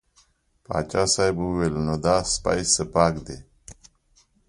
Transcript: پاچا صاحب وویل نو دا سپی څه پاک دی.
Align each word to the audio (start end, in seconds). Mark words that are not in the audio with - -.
پاچا 0.65 1.03
صاحب 1.13 1.35
وویل 1.41 1.75
نو 1.85 1.95
دا 2.05 2.15
سپی 2.33 2.61
څه 2.73 2.83
پاک 2.93 3.15
دی. 3.25 3.37